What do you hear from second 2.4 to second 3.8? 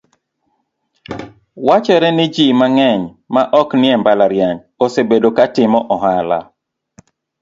mang'eny ma ok